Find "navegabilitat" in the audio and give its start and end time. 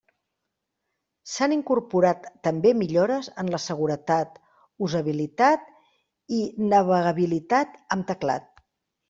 6.73-7.79